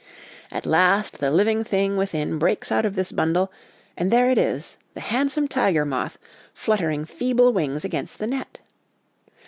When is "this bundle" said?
2.95-3.51